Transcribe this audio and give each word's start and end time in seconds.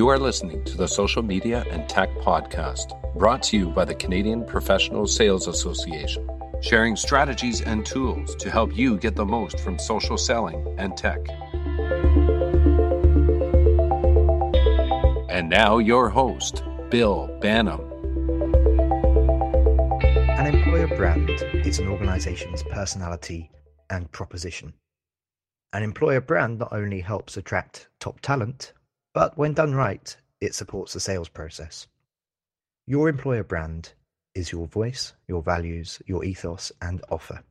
You 0.00 0.08
are 0.08 0.18
listening 0.18 0.64
to 0.64 0.78
the 0.78 0.88
Social 0.88 1.22
Media 1.22 1.62
and 1.70 1.86
Tech 1.86 2.08
Podcast, 2.20 2.96
brought 3.18 3.42
to 3.42 3.58
you 3.58 3.68
by 3.68 3.84
the 3.84 3.94
Canadian 3.94 4.46
Professional 4.46 5.06
Sales 5.06 5.46
Association, 5.46 6.26
sharing 6.62 6.96
strategies 6.96 7.60
and 7.60 7.84
tools 7.84 8.34
to 8.36 8.50
help 8.50 8.74
you 8.74 8.96
get 8.96 9.14
the 9.14 9.26
most 9.26 9.60
from 9.60 9.78
social 9.78 10.16
selling 10.16 10.74
and 10.78 10.96
tech. 10.96 11.18
And 15.28 15.50
now, 15.50 15.76
your 15.76 16.08
host, 16.08 16.64
Bill 16.88 17.28
Banham. 17.42 17.84
An 20.38 20.46
employer 20.54 20.88
brand 20.96 21.28
is 21.52 21.78
an 21.78 21.88
organization's 21.88 22.62
personality 22.62 23.50
and 23.90 24.10
proposition. 24.12 24.72
An 25.74 25.82
employer 25.82 26.22
brand 26.22 26.58
not 26.58 26.72
only 26.72 27.00
helps 27.00 27.36
attract 27.36 27.90
top 28.00 28.22
talent, 28.22 28.72
but 29.12 29.36
when 29.36 29.54
done 29.54 29.74
right, 29.74 30.16
it 30.40 30.54
supports 30.54 30.92
the 30.92 31.00
sales 31.00 31.28
process. 31.28 31.86
Your 32.86 33.08
employer 33.08 33.44
brand 33.44 33.92
is 34.34 34.52
your 34.52 34.66
voice, 34.66 35.12
your 35.28 35.42
values, 35.42 36.00
your 36.06 36.24
ethos, 36.24 36.72
and 36.80 37.02
offer. 37.10 37.42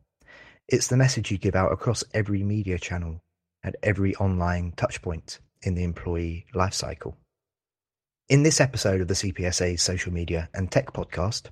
It's 0.68 0.88
the 0.88 0.98
message 0.98 1.32
you 1.32 1.38
give 1.38 1.55
out 1.55 1.72
across 1.72 2.04
every 2.13 2.44
media 2.44 2.77
channel 2.77 3.22
at 3.63 3.76
every 3.84 4.16
online 4.16 4.72
touchpoint 4.73 5.40
in 5.62 5.76
the 5.76 5.84
employee 5.84 6.45
lifecycle. 6.54 7.16
In 8.30 8.44
this 8.44 8.62
episode 8.62 9.02
of 9.02 9.07
the 9.07 9.13
CPSA's 9.16 9.82
Social 9.82 10.13
Media 10.13 10.49
and 10.54 10.71
Tech 10.71 10.94
Podcast, 10.94 11.48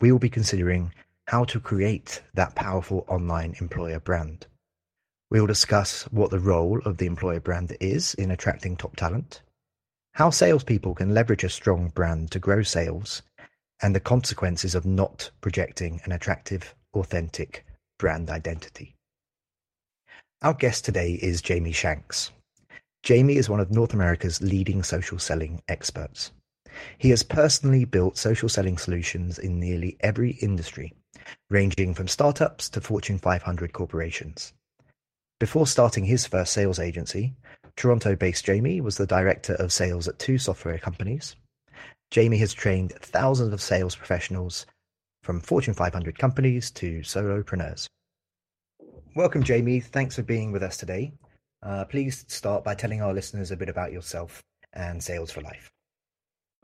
we 0.00 0.12
will 0.12 0.18
be 0.18 0.30
considering 0.30 0.94
how 1.26 1.44
to 1.44 1.60
create 1.60 2.22
that 2.34 2.54
powerful 2.54 3.04
online 3.08 3.54
employer 3.60 4.00
brand. 4.00 4.46
We 5.30 5.40
will 5.40 5.46
discuss 5.46 6.04
what 6.04 6.30
the 6.30 6.38
role 6.38 6.80
of 6.84 6.96
the 6.96 7.06
employer 7.06 7.40
brand 7.40 7.76
is 7.80 8.14
in 8.14 8.30
attracting 8.30 8.76
top 8.76 8.96
talent, 8.96 9.42
how 10.20 10.28
salespeople 10.28 10.94
can 10.94 11.14
leverage 11.14 11.44
a 11.44 11.48
strong 11.48 11.88
brand 11.94 12.30
to 12.30 12.38
grow 12.38 12.62
sales, 12.62 13.22
and 13.80 13.96
the 13.96 14.00
consequences 14.00 14.74
of 14.74 14.84
not 14.84 15.30
projecting 15.40 15.98
an 16.04 16.12
attractive, 16.12 16.74
authentic 16.92 17.64
brand 17.98 18.28
identity. 18.28 18.94
Our 20.42 20.52
guest 20.52 20.84
today 20.84 21.12
is 21.22 21.40
Jamie 21.40 21.72
Shanks. 21.72 22.32
Jamie 23.02 23.38
is 23.38 23.48
one 23.48 23.60
of 23.60 23.70
North 23.70 23.94
America's 23.94 24.42
leading 24.42 24.82
social 24.82 25.18
selling 25.18 25.62
experts. 25.68 26.32
He 26.98 27.08
has 27.08 27.22
personally 27.22 27.86
built 27.86 28.18
social 28.18 28.50
selling 28.50 28.76
solutions 28.76 29.38
in 29.38 29.58
nearly 29.58 29.96
every 30.00 30.32
industry, 30.32 30.92
ranging 31.48 31.94
from 31.94 32.08
startups 32.08 32.68
to 32.68 32.82
Fortune 32.82 33.16
500 33.16 33.72
corporations. 33.72 34.52
Before 35.38 35.66
starting 35.66 36.04
his 36.04 36.26
first 36.26 36.52
sales 36.52 36.78
agency, 36.78 37.32
Toronto 37.76 38.16
based 38.16 38.44
Jamie 38.44 38.80
was 38.80 38.96
the 38.96 39.06
director 39.06 39.54
of 39.54 39.72
sales 39.72 40.08
at 40.08 40.18
two 40.18 40.38
software 40.38 40.78
companies. 40.78 41.36
Jamie 42.10 42.38
has 42.38 42.52
trained 42.52 42.92
thousands 43.00 43.52
of 43.52 43.60
sales 43.60 43.94
professionals 43.94 44.66
from 45.22 45.40
Fortune 45.40 45.74
500 45.74 46.18
companies 46.18 46.70
to 46.72 47.00
solopreneurs. 47.00 47.86
Welcome, 49.14 49.42
Jamie. 49.42 49.80
Thanks 49.80 50.16
for 50.16 50.22
being 50.22 50.52
with 50.52 50.62
us 50.62 50.76
today. 50.76 51.12
Uh, 51.62 51.84
please 51.84 52.24
start 52.28 52.64
by 52.64 52.74
telling 52.74 53.02
our 53.02 53.12
listeners 53.12 53.50
a 53.50 53.56
bit 53.56 53.68
about 53.68 53.92
yourself 53.92 54.42
and 54.72 55.02
Sales 55.02 55.30
for 55.30 55.40
Life. 55.42 55.70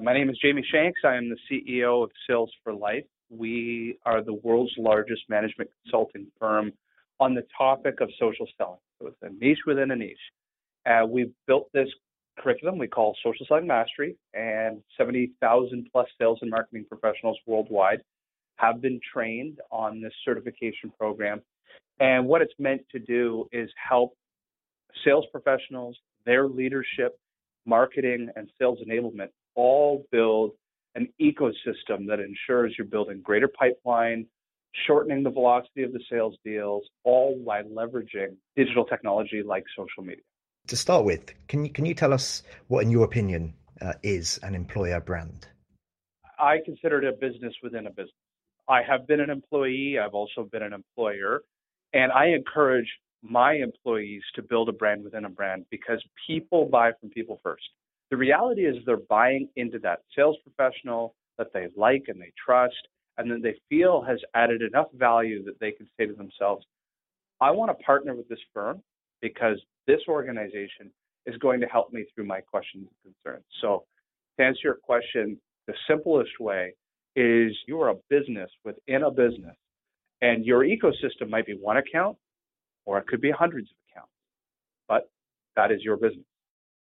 My 0.00 0.12
name 0.12 0.30
is 0.30 0.38
Jamie 0.42 0.64
Shanks. 0.70 1.00
I 1.04 1.16
am 1.16 1.30
the 1.30 1.36
CEO 1.50 2.04
of 2.04 2.10
Sales 2.28 2.50
for 2.62 2.72
Life. 2.72 3.04
We 3.30 3.98
are 4.04 4.22
the 4.22 4.34
world's 4.34 4.74
largest 4.78 5.22
management 5.28 5.70
consulting 5.84 6.26
firm 6.38 6.72
on 7.18 7.34
the 7.34 7.44
topic 7.56 8.00
of 8.00 8.10
social 8.18 8.46
selling. 8.56 8.78
So 9.00 9.08
it's 9.08 9.16
a 9.22 9.30
niche 9.42 9.60
within 9.66 9.90
a 9.90 9.96
niche. 9.96 10.16
Uh, 10.86 11.04
we've 11.06 11.32
built 11.46 11.68
this 11.72 11.88
curriculum 12.38 12.78
we 12.78 12.86
call 12.86 13.16
Social 13.24 13.46
Selling 13.46 13.66
Mastery, 13.66 14.16
and 14.34 14.82
70,000 14.96 15.88
plus 15.90 16.06
sales 16.18 16.38
and 16.42 16.50
marketing 16.50 16.84
professionals 16.88 17.38
worldwide 17.46 18.00
have 18.56 18.80
been 18.80 19.00
trained 19.12 19.58
on 19.70 20.00
this 20.00 20.12
certification 20.24 20.92
program. 20.98 21.40
And 21.98 22.26
what 22.26 22.42
it's 22.42 22.54
meant 22.58 22.82
to 22.92 22.98
do 22.98 23.48
is 23.52 23.70
help 23.88 24.14
sales 25.04 25.24
professionals, 25.32 25.96
their 26.24 26.46
leadership, 26.46 27.18
marketing, 27.64 28.28
and 28.36 28.48
sales 28.58 28.78
enablement 28.86 29.28
all 29.54 30.06
build 30.12 30.52
an 30.94 31.08
ecosystem 31.20 32.06
that 32.08 32.20
ensures 32.20 32.74
you're 32.78 32.86
building 32.86 33.20
greater 33.22 33.48
pipeline, 33.48 34.26
shortening 34.86 35.22
the 35.22 35.30
velocity 35.30 35.82
of 35.82 35.92
the 35.92 36.00
sales 36.10 36.36
deals, 36.44 36.84
all 37.04 37.38
while 37.42 37.64
leveraging 37.64 38.36
digital 38.56 38.84
technology 38.84 39.42
like 39.42 39.64
social 39.76 40.02
media. 40.02 40.22
To 40.68 40.76
start 40.76 41.04
with, 41.04 41.32
can 41.46 41.64
you, 41.64 41.70
can 41.70 41.86
you 41.86 41.94
tell 41.94 42.12
us 42.12 42.42
what, 42.66 42.82
in 42.82 42.90
your 42.90 43.04
opinion, 43.04 43.54
uh, 43.80 43.92
is 44.02 44.40
an 44.42 44.56
employer 44.56 45.00
brand? 45.00 45.46
I 46.40 46.56
consider 46.64 47.00
it 47.00 47.04
a 47.04 47.12
business 47.12 47.54
within 47.62 47.86
a 47.86 47.90
business. 47.90 48.10
I 48.68 48.82
have 48.82 49.06
been 49.06 49.20
an 49.20 49.30
employee, 49.30 49.96
I've 50.04 50.14
also 50.14 50.42
been 50.50 50.64
an 50.64 50.72
employer, 50.72 51.42
and 51.92 52.10
I 52.10 52.26
encourage 52.30 52.88
my 53.22 53.54
employees 53.54 54.22
to 54.34 54.42
build 54.42 54.68
a 54.68 54.72
brand 54.72 55.04
within 55.04 55.24
a 55.24 55.28
brand 55.28 55.66
because 55.70 56.02
people 56.26 56.64
buy 56.64 56.90
from 57.00 57.10
people 57.10 57.38
first. 57.44 57.64
The 58.10 58.16
reality 58.16 58.62
is 58.62 58.74
they're 58.84 58.96
buying 58.96 59.48
into 59.54 59.78
that 59.80 60.00
sales 60.16 60.36
professional 60.42 61.14
that 61.38 61.52
they 61.52 61.68
like 61.76 62.06
and 62.08 62.20
they 62.20 62.32
trust 62.44 62.88
and 63.18 63.30
that 63.30 63.42
they 63.42 63.54
feel 63.68 64.02
has 64.02 64.18
added 64.34 64.62
enough 64.62 64.88
value 64.94 65.44
that 65.44 65.60
they 65.60 65.70
can 65.70 65.88
say 65.96 66.06
to 66.06 66.12
themselves, 66.12 66.66
I 67.40 67.52
want 67.52 67.70
to 67.70 67.84
partner 67.84 68.16
with 68.16 68.28
this 68.28 68.40
firm 68.52 68.82
because 69.20 69.60
this 69.86 70.00
organization 70.08 70.90
is 71.26 71.36
going 71.38 71.60
to 71.60 71.66
help 71.66 71.92
me 71.92 72.04
through 72.14 72.26
my 72.26 72.40
questions 72.40 72.86
and 73.04 73.14
concerns. 73.14 73.44
So, 73.60 73.84
to 74.38 74.44
answer 74.44 74.60
your 74.64 74.78
question, 74.82 75.38
the 75.66 75.74
simplest 75.88 76.38
way 76.38 76.74
is 77.14 77.56
you're 77.66 77.88
a 77.88 77.94
business 78.10 78.50
within 78.64 79.02
a 79.02 79.10
business, 79.10 79.56
and 80.20 80.44
your 80.44 80.64
ecosystem 80.64 81.30
might 81.30 81.46
be 81.46 81.54
one 81.54 81.78
account 81.78 82.16
or 82.86 82.98
it 82.98 83.06
could 83.06 83.20
be 83.20 83.30
hundreds 83.30 83.68
of 83.70 83.76
accounts, 83.90 84.12
but 84.88 85.10
that 85.56 85.70
is 85.70 85.82
your 85.82 85.96
business. 85.96 86.24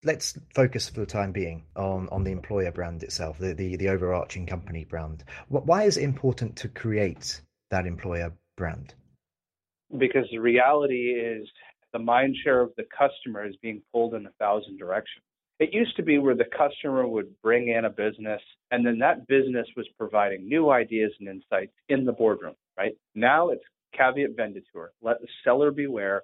Let's 0.03 0.39
focus 0.55 0.89
for 0.89 1.01
the 1.01 1.05
time 1.05 1.33
being 1.33 1.65
on, 1.75 2.07
on 2.09 2.23
the 2.23 2.31
employer 2.31 2.71
brand 2.71 3.03
itself, 3.03 3.37
the, 3.37 3.53
the, 3.53 3.75
the 3.75 3.89
overarching 3.89 4.47
company 4.47 4.85
brand. 4.85 5.25
Why 5.49 5.83
is 5.83 5.97
it 5.97 6.03
important 6.03 6.55
to 6.57 6.69
create 6.69 7.41
that 7.69 7.85
employer 7.85 8.31
brand? 8.55 8.93
Because 9.97 10.25
the 10.31 10.37
reality 10.37 11.11
is 11.11 11.49
the 11.93 11.99
mind 11.99 12.35
share 12.43 12.61
of 12.61 12.71
the 12.77 12.85
customer 12.97 13.45
is 13.45 13.55
being 13.61 13.81
pulled 13.91 14.13
in 14.13 14.25
a 14.25 14.31
thousand 14.39 14.77
directions. 14.77 15.23
It 15.59 15.73
used 15.73 15.95
to 15.97 16.03
be 16.03 16.17
where 16.19 16.35
the 16.35 16.45
customer 16.57 17.05
would 17.05 17.29
bring 17.41 17.69
in 17.69 17.85
a 17.85 17.89
business 17.89 18.41
and 18.71 18.85
then 18.85 18.97
that 18.99 19.27
business 19.27 19.67
was 19.75 19.87
providing 19.97 20.47
new 20.47 20.69
ideas 20.69 21.11
and 21.19 21.27
insights 21.27 21.73
in 21.89 22.05
the 22.05 22.13
boardroom, 22.13 22.55
right? 22.77 22.95
Now 23.13 23.49
it's 23.49 23.63
caveat 23.93 24.37
venditor. 24.37 24.91
Let 25.01 25.19
the 25.19 25.27
seller 25.43 25.71
beware 25.71 26.23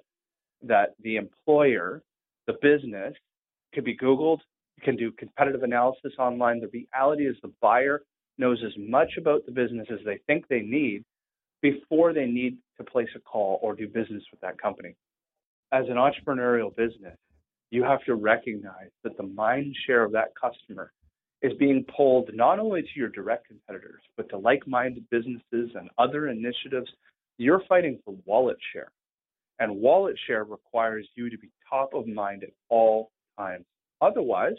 that 0.64 0.96
the 1.02 1.18
employer, 1.18 2.02
the 2.47 2.53
business, 2.62 3.14
could 3.74 3.84
be 3.84 3.97
Googled, 3.97 4.40
can 4.84 4.96
do 4.96 5.12
competitive 5.12 5.64
analysis 5.64 6.14
online. 6.18 6.62
The 6.62 6.70
reality 6.94 7.28
is 7.28 7.36
the 7.42 7.52
buyer 7.62 8.03
knows 8.38 8.62
as 8.66 8.74
much 8.78 9.14
about 9.18 9.46
the 9.46 9.52
business 9.52 9.88
as 9.92 10.00
they 10.06 10.20
think 10.28 10.47
they 10.47 10.62
need 10.62 11.03
before 11.62 12.14
they 12.14 12.26
need 12.26 12.58
to 12.78 12.84
place 12.84 13.08
a 13.16 13.20
call 13.20 13.59
or 13.62 13.76
do 13.76 13.88
business 13.88 14.24
with 14.32 14.42
that 14.42 14.62
company. 14.62 14.96
As 15.75 15.90
an 15.90 15.96
entrepreneurial 15.96 16.74
business, 16.74 17.18
you 17.69 17.84
have 17.84 18.02
to 18.06 18.16
recognize 18.16 18.91
that 19.03 19.18
the 19.18 19.24
mind 19.24 19.75
share 19.86 20.06
of 20.06 20.13
that 20.13 20.30
customer 20.41 20.94
is 21.41 21.52
being 21.59 21.84
pulled 21.97 22.30
not 22.34 22.59
only 22.59 22.81
to 22.81 22.88
your 22.96 23.09
direct 23.09 23.47
competitors, 23.47 24.02
but 24.16 24.30
to 24.30 24.38
like 24.38 24.66
minded 24.66 25.03
businesses 25.12 25.75
and 25.75 25.90
other 25.97 26.30
initiatives. 26.30 26.90
You're 27.38 27.62
fighting 27.68 28.00
for 28.06 28.16
wallet 28.23 28.55
share. 28.72 28.90
And 29.59 29.76
wallet 29.76 30.16
share 30.26 30.46
requires 30.46 31.09
you 31.16 31.29
to 31.29 31.38
be 31.38 31.50
top 31.70 31.94
of 31.94 32.08
mind 32.08 32.44
at 32.44 32.52
all 32.70 33.11
times. 33.38 33.66
Otherwise, 34.00 34.55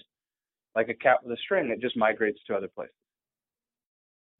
like 0.75 0.91
a 0.91 0.95
cat 0.95 1.25
with 1.25 1.33
a 1.33 1.41
string, 1.41 1.71
it 1.71 1.81
just 1.81 1.97
migrates 1.97 2.41
to 2.49 2.55
other 2.55 2.69
places. 2.69 2.93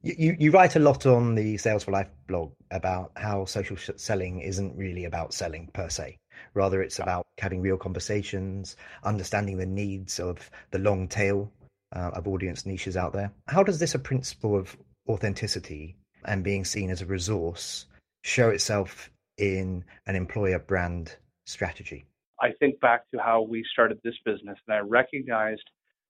You, 0.03 0.37
you 0.39 0.51
write 0.51 0.77
a 0.77 0.79
lot 0.79 1.07
on 1.07 1.37
the 1.37 1.57
Sales 1.57 1.85
for 1.85 1.93
Life 1.93 2.11
blog 2.29 2.53
about 2.71 3.13
how 3.17 3.47
social 3.47 3.79
selling 3.97 4.41
isn't 4.41 4.77
really 4.77 5.07
about 5.07 5.33
selling 5.33 5.71
per 5.73 5.89
se. 5.89 6.19
Rather, 6.55 6.83
it's 6.83 6.99
about 6.99 7.27
having 7.39 7.61
real 7.61 7.77
conversations, 7.77 8.77
understanding 9.05 9.59
the 9.59 9.67
needs 9.67 10.19
of 10.19 10.51
the 10.71 10.79
long 10.79 11.09
tail 11.09 11.51
uh, 11.95 12.11
of 12.15 12.27
audience 12.27 12.67
niches 12.67 12.97
out 12.97 13.13
there. 13.13 13.33
How 13.47 13.63
does 13.63 13.79
this 13.79 13.95
a 13.95 13.99
principle 13.99 14.57
of 14.57 14.77
authenticity 15.09 15.97
and 16.25 16.43
being 16.43 16.65
seen 16.65 16.91
as 16.91 17.03
a 17.03 17.07
resource 17.07 17.87
show 18.25 18.51
itself 18.51 19.11
in 19.39 19.85
an 20.07 20.17
employer 20.17 20.59
brand 20.59 21.17
strategy? 21.47 22.05
I 22.41 22.53
think 22.59 22.81
back 22.81 23.03
to 23.15 23.21
how 23.21 23.43
we 23.43 23.65
started 23.73 23.99
this 24.05 24.17
business, 24.25 24.59
and 24.67 24.77
I 24.77 24.81
recognized 24.81 25.63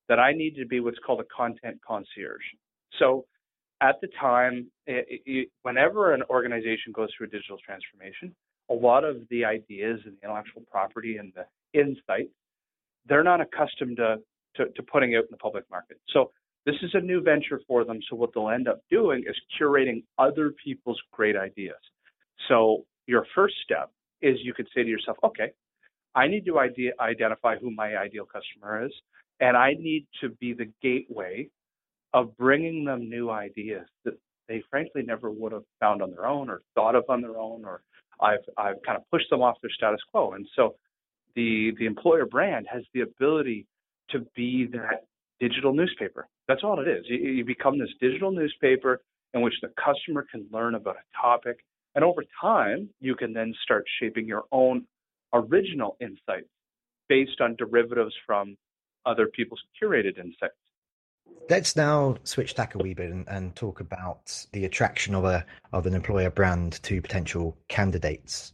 that 0.08 0.18
I 0.18 0.32
needed 0.32 0.60
to 0.60 0.66
be 0.66 0.80
what's 0.80 0.98
called 1.04 1.20
a 1.20 1.36
content 1.36 1.78
concierge. 1.86 2.42
So 2.98 3.26
at 3.80 3.96
the 4.00 4.08
time, 4.20 4.70
it, 4.86 5.22
it, 5.26 5.48
whenever 5.62 6.14
an 6.14 6.22
organization 6.30 6.92
goes 6.92 7.10
through 7.16 7.26
a 7.26 7.30
digital 7.30 7.58
transformation, 7.64 8.34
a 8.70 8.74
lot 8.74 9.04
of 9.04 9.16
the 9.30 9.44
ideas 9.44 10.00
and 10.04 10.14
the 10.16 10.24
intellectual 10.24 10.62
property 10.70 11.18
and 11.18 11.32
the 11.34 11.46
insight, 11.78 12.28
they're 13.08 13.24
not 13.24 13.40
accustomed 13.40 13.96
to 13.98 14.16
to, 14.56 14.66
to 14.70 14.82
putting 14.82 15.14
out 15.14 15.24
in 15.24 15.28
the 15.30 15.36
public 15.36 15.64
market. 15.70 16.00
So 16.08 16.30
this 16.64 16.76
is 16.82 16.90
a 16.94 17.00
new 17.00 17.20
venture 17.20 17.60
for 17.68 17.84
them. 17.84 17.98
So 18.08 18.16
what 18.16 18.30
they'll 18.34 18.48
end 18.48 18.68
up 18.68 18.80
doing 18.90 19.24
is 19.28 19.36
curating 19.60 20.02
other 20.18 20.52
people's 20.64 21.00
great 21.12 21.36
ideas. 21.36 21.76
So 22.48 22.84
your 23.06 23.26
first 23.34 23.54
step 23.62 23.90
is 24.22 24.38
you 24.42 24.54
could 24.54 24.66
say 24.74 24.82
to 24.82 24.88
yourself, 24.88 25.18
okay, 25.22 25.52
I 26.14 26.26
need 26.26 26.46
to 26.46 26.58
idea, 26.58 26.92
identify 26.98 27.56
who 27.56 27.70
my 27.70 27.96
ideal 27.96 28.24
customer 28.24 28.86
is, 28.86 28.92
and 29.40 29.56
I 29.56 29.74
need 29.78 30.06
to 30.22 30.30
be 30.30 30.54
the 30.54 30.72
gateway 30.82 31.48
of 32.14 32.36
bringing 32.36 32.84
them 32.84 33.10
new 33.10 33.30
ideas 33.30 33.86
that 34.04 34.14
they 34.48 34.62
frankly 34.70 35.02
never 35.02 35.30
would 35.30 35.52
have 35.52 35.64
found 35.80 36.02
on 36.02 36.10
their 36.10 36.26
own 36.26 36.48
or 36.48 36.62
thought 36.74 36.94
of 36.94 37.04
on 37.08 37.20
their 37.20 37.36
own, 37.36 37.64
or 37.64 37.82
I've 38.20 38.44
I've 38.56 38.82
kind 38.84 38.96
of 38.96 39.08
pushed 39.10 39.30
them 39.30 39.42
off 39.42 39.56
their 39.62 39.70
status 39.70 40.00
quo. 40.10 40.32
And 40.32 40.46
so 40.54 40.76
the 41.34 41.72
the 41.78 41.86
employer 41.86 42.26
brand 42.26 42.66
has 42.72 42.82
the 42.94 43.00
ability 43.02 43.66
to 44.10 44.20
be 44.34 44.66
that 44.72 45.04
digital 45.40 45.72
newspaper. 45.72 46.28
That's 46.48 46.62
all 46.62 46.80
it 46.80 46.88
is. 46.88 47.04
You, 47.08 47.16
you 47.18 47.44
become 47.44 47.78
this 47.78 47.90
digital 48.00 48.30
newspaper 48.30 49.00
in 49.34 49.42
which 49.42 49.54
the 49.60 49.68
customer 49.82 50.26
can 50.30 50.46
learn 50.52 50.74
about 50.74 50.96
a 50.96 51.20
topic, 51.20 51.58
and 51.94 52.04
over 52.04 52.22
time 52.40 52.88
you 53.00 53.14
can 53.14 53.32
then 53.32 53.54
start 53.62 53.84
shaping 54.00 54.26
your 54.26 54.44
own 54.52 54.86
original 55.32 55.96
insights 56.00 56.48
based 57.08 57.40
on 57.40 57.56
derivatives 57.56 58.14
from 58.26 58.56
other 59.04 59.26
people's 59.26 59.60
curated 59.80 60.18
insights. 60.18 60.54
Let's 61.48 61.76
now 61.76 62.16
switch 62.24 62.54
tack 62.54 62.74
a 62.74 62.78
wee 62.78 62.94
bit 62.94 63.10
and, 63.10 63.26
and, 63.28 63.54
talk 63.54 63.80
about 63.80 64.46
the 64.52 64.64
attraction 64.64 65.14
of 65.14 65.24
a 65.24 65.44
of 65.72 65.86
an 65.86 65.94
employer 65.94 66.30
brand 66.30 66.82
to 66.82 67.00
potential 67.00 67.56
candidates. 67.68 68.52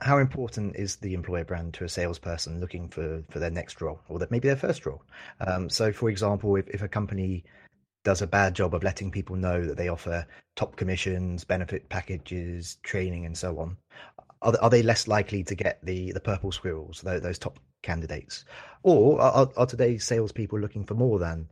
How 0.00 0.18
important 0.18 0.76
is 0.76 0.96
the 0.96 1.14
employer 1.14 1.44
brand 1.44 1.74
to 1.74 1.84
a 1.84 1.88
salesperson 1.88 2.58
looking 2.60 2.88
for, 2.88 3.22
for 3.30 3.38
their 3.38 3.50
next 3.50 3.80
role 3.80 4.00
or 4.08 4.18
that 4.18 4.30
maybe 4.30 4.48
their 4.48 4.56
first 4.56 4.86
role? 4.86 5.02
Um, 5.40 5.68
so, 5.68 5.92
for 5.92 6.08
example, 6.08 6.56
if, 6.56 6.66
if 6.68 6.82
a 6.82 6.88
company 6.88 7.44
does 8.02 8.22
a 8.22 8.26
bad 8.26 8.54
job 8.54 8.74
of 8.74 8.82
letting 8.82 9.10
people 9.10 9.36
know 9.36 9.64
that 9.64 9.76
they 9.76 9.88
offer 9.88 10.26
top 10.56 10.76
commissions, 10.76 11.44
benefit 11.44 11.88
packages, 11.88 12.78
training, 12.82 13.26
and 13.26 13.36
so 13.36 13.58
on, 13.58 13.76
are, 14.42 14.54
are 14.60 14.70
they 14.70 14.82
less 14.82 15.08
likely 15.08 15.42
to 15.44 15.54
get 15.54 15.84
the 15.84 16.12
the 16.12 16.20
purple 16.20 16.52
squirrels, 16.52 17.00
those, 17.02 17.22
those 17.22 17.38
top 17.38 17.58
candidates, 17.82 18.44
or 18.82 19.20
are, 19.20 19.50
are 19.56 19.66
today's 19.66 20.04
salespeople 20.04 20.58
looking 20.58 20.84
for 20.84 20.94
more 20.94 21.18
than 21.18 21.48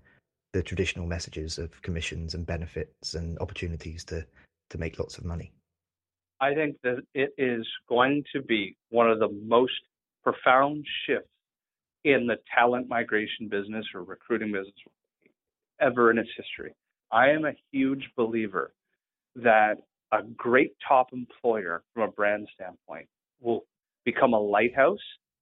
the 0.53 0.63
traditional 0.63 1.07
messages 1.07 1.59
of 1.59 1.81
commissions 1.83 2.35
and 2.35 2.47
benefits 2.47 3.15
and 3.15 3.39
opportunities 3.39 4.05
to 4.05 4.25
to 4.71 4.79
make 4.79 4.99
lots 4.99 5.19
of 5.19 5.25
money? 5.25 5.53
I 6.41 6.55
think 6.55 6.77
that 6.83 7.03
it 7.15 7.33
is 7.39 7.67
going 7.89 8.25
to 8.33 8.43
be 8.43 8.77
one 8.91 9.11
of 9.11 9.19
the 9.19 9.29
most 9.29 9.73
profound 10.25 10.85
shifts 11.07 11.29
in 12.05 12.27
the 12.27 12.37
talent 12.55 12.89
migration 12.89 13.49
business 13.49 13.87
or 13.95 14.03
recruiting 14.03 14.51
business 14.51 14.75
ever 15.81 16.11
in 16.11 16.19
its 16.19 16.31
history. 16.37 16.75
I 17.11 17.29
am 17.31 17.45
a 17.45 17.53
huge 17.71 18.11
believer 18.17 18.73
that 19.37 19.77
a 20.11 20.23
great 20.37 20.73
top 20.87 21.09
employer 21.13 21.83
from 21.95 22.09
a 22.09 22.13
brand 22.13 22.49
standpoint 22.55 23.09
will 23.41 23.65
become 24.05 24.33
a 24.33 24.41
lighthouse, 24.41 24.99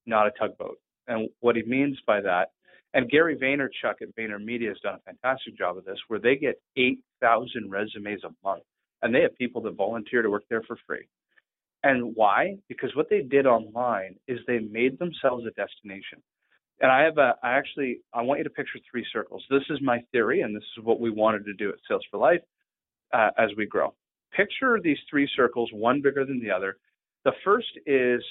not 0.07 0.27
a 0.27 0.33
tugboat. 0.39 0.79
And 1.07 1.29
what 1.41 1.57
he 1.57 1.63
means 1.63 1.99
by 2.07 2.21
that 2.21 2.51
and 2.93 3.09
Gary 3.11 3.37
Vaynerchuk 3.37 4.03
at 4.03 4.17
VaynerMedia 4.17 4.69
has 4.69 4.81
done 4.81 4.97
a 4.97 5.13
fantastic 5.13 5.57
job 5.57 5.77
of 5.77 5.85
this, 5.85 5.99
where 6.09 6.19
they 6.19 6.37
get 6.37 6.61
8,000 6.77 7.71
resumes 7.71 8.23
a 8.25 8.31
month, 8.45 8.65
and 9.03 9.15
they 9.15 9.23
have 9.23 9.37
people 9.37 9.63
that 9.63 9.77
volunteer 9.77 10.23
to 10.23 10.31
work 10.31 10.45
there 10.51 10.63
for 10.63 10.77
free. 10.87 11.07
And 11.83 12.15
why? 12.15 12.57
Because 12.69 12.95
what 12.95 13.09
they 13.09 13.23
did 13.23 13.47
online 13.47 14.17
is 14.29 14.39
they 14.47 14.59
made 14.59 14.99
themselves 14.99 15.47
a 15.47 15.51
destination. 15.51 16.21
And 16.81 16.91
I 16.91 17.03
have 17.03 17.19
a, 17.19 17.35
I 17.43 17.53
actually, 17.53 18.01
I 18.13 18.23
want 18.23 18.39
you 18.39 18.45
to 18.45 18.51
picture 18.51 18.79
three 18.91 19.07
circles. 19.13 19.45
This 19.51 19.63
is 19.71 19.79
my 19.83 20.01
theory, 20.13 20.41
and 20.41 20.55
this 20.55 20.65
is 20.77 20.85
what 20.85 21.01
we 21.01 21.11
wanted 21.11 21.45
to 21.45 21.55
do 21.55 21.69
at 21.69 21.77
Sales 21.87 22.05
for 22.11 22.19
Life 22.19 22.41
uh, 23.13 23.31
as 23.39 23.51
we 23.57 23.67
grow. 23.67 23.95
Picture 24.35 24.79
these 24.83 24.99
three 25.09 25.29
circles, 25.37 25.71
one 25.73 26.01
bigger 26.03 26.25
than 26.25 26.41
the 26.41 26.51
other. 26.51 26.77
The 27.25 27.33
first 27.45 27.69
is 27.87 28.23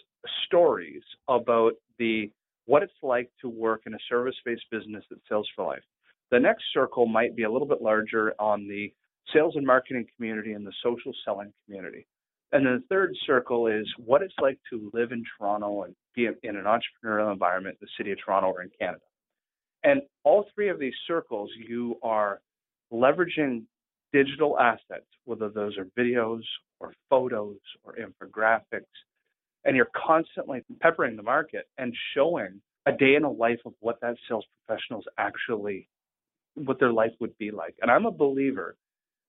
stories 0.46 1.04
about 1.28 1.74
the 1.98 2.32
what 2.70 2.84
it's 2.84 2.94
like 3.02 3.32
to 3.42 3.50
work 3.50 3.82
in 3.88 3.96
a 3.96 4.06
service 4.08 4.36
based 4.46 4.66
business 4.70 5.04
that 5.10 5.18
sells 5.28 5.50
for 5.56 5.66
life. 5.66 5.82
The 6.30 6.40
next 6.40 6.66
circle 6.72 7.08
might 7.08 7.36
be 7.36 7.44
a 7.44 7.52
little 7.52 7.68
bit 7.68 7.82
larger 7.82 8.36
on 8.40 8.68
the 8.68 8.94
sales 9.34 9.56
and 9.56 9.66
marketing 9.66 10.06
community 10.16 10.54
and 10.54 10.66
the 10.66 10.74
social 10.84 11.12
selling 11.26 11.52
community. 11.66 12.06
And 12.52 12.64
then 12.64 12.74
the 12.74 12.84
third 12.88 13.16
circle 13.26 13.66
is 13.66 13.88
what 13.98 14.22
it's 14.22 14.36
like 14.40 14.60
to 14.70 14.92
live 14.94 15.12
in 15.12 15.24
Toronto 15.36 15.82
and 15.82 15.96
be 16.16 16.28
in 16.44 16.56
an 16.56 16.66
entrepreneurial 16.66 17.34
environment 17.34 17.78
in 17.82 17.88
the 17.88 17.92
city 17.98 18.12
of 18.12 18.20
Toronto 18.24 18.50
or 18.50 18.62
in 18.62 18.70
Canada. 18.80 19.02
And 19.84 20.02
all 20.24 20.46
three 20.54 20.70
of 20.70 20.78
these 20.78 20.94
circles, 21.08 21.50
you 21.68 21.98
are 22.04 22.40
leveraging 22.94 23.64
digital 24.14 24.60
assets, 24.60 25.08
whether 25.26 25.50
those 25.50 25.76
are 25.80 25.88
videos 25.98 26.44
or 26.80 26.94
photos 27.10 27.58
or 27.84 27.96
infographics, 27.96 28.86
and 29.66 29.76
you're 29.76 29.90
constantly 29.96 30.62
peppering 30.82 31.16
the 31.16 31.24
market 31.24 31.68
and 31.78 31.94
showing 32.16 32.62
a 32.86 32.92
day 32.92 33.16
in 33.16 33.24
the 33.24 33.30
life 33.30 33.60
of 33.66 33.74
what 33.80 34.00
that 34.02 34.16
sales 34.28 34.46
professional 34.66 35.00
is 35.00 35.06
actually 35.18 35.88
what 36.56 36.80
their 36.80 36.92
life 36.92 37.12
would 37.20 37.38
be 37.38 37.52
like. 37.52 37.76
And 37.82 37.92
I'm 37.92 38.06
a 38.06 38.12
believer 38.12 38.76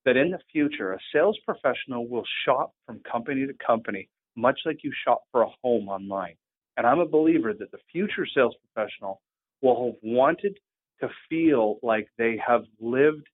that 0.04 0.16
in 0.16 0.30
the 0.30 0.38
future 0.52 0.92
a 0.92 0.98
sales 1.12 1.38
professional 1.44 2.08
will 2.08 2.24
shop 2.44 2.72
from 2.86 3.00
company 3.00 3.46
to 3.46 3.54
company 3.64 4.08
much 4.36 4.60
like 4.64 4.82
you 4.82 4.92
shop 5.04 5.22
for 5.32 5.42
a 5.42 5.48
home 5.62 5.88
online. 5.88 6.34
And 6.76 6.86
I'm 6.86 7.00
a 7.00 7.06
believer 7.06 7.52
that 7.52 7.70
the 7.70 7.78
future 7.92 8.26
sales 8.26 8.54
professional 8.72 9.20
will 9.60 9.86
have 9.86 9.96
wanted 10.02 10.58
to 11.00 11.08
feel 11.28 11.78
like 11.82 12.08
they 12.16 12.40
have 12.46 12.62
lived 12.80 13.26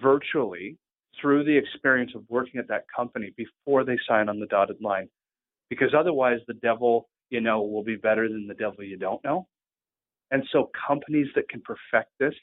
virtually 0.00 0.76
through 1.20 1.44
the 1.44 1.56
experience 1.56 2.12
of 2.14 2.22
working 2.28 2.60
at 2.60 2.68
that 2.68 2.84
company 2.94 3.32
before 3.36 3.84
they 3.84 3.96
sign 4.08 4.28
on 4.28 4.38
the 4.38 4.46
dotted 4.46 4.80
line 4.80 5.08
because 5.70 5.94
otherwise 5.96 6.40
the 6.46 6.54
devil 6.54 7.08
you 7.30 7.40
know 7.40 7.62
will 7.62 7.84
be 7.84 7.96
better 7.96 8.28
than 8.28 8.46
the 8.46 8.54
devil 8.54 8.84
you 8.84 8.98
don't 8.98 9.24
know. 9.24 9.46
And 10.30 10.44
so 10.52 10.70
companies 10.86 11.28
that 11.34 11.48
can 11.48 11.62
perfect 11.62 12.10
this 12.18 12.34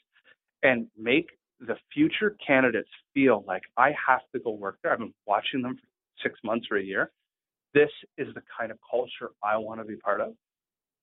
and 0.62 0.88
make 0.98 1.28
the 1.60 1.76
future 1.92 2.36
candidates 2.44 2.88
feel 3.14 3.44
like 3.46 3.62
I 3.76 3.92
have 4.06 4.20
to 4.34 4.40
go 4.40 4.52
work 4.52 4.78
there. 4.82 4.92
I've 4.92 4.98
been 4.98 5.14
watching 5.26 5.62
them 5.62 5.76
for 5.76 6.28
six 6.28 6.38
months 6.42 6.66
or 6.70 6.78
a 6.78 6.82
year. 6.82 7.10
This 7.74 7.90
is 8.16 8.28
the 8.34 8.42
kind 8.58 8.70
of 8.70 8.78
culture 8.90 9.30
I 9.42 9.56
want 9.58 9.80
to 9.80 9.84
be 9.84 9.96
part 9.96 10.20
of. 10.20 10.34